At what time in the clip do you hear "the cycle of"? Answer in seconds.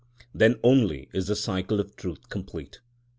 1.27-1.95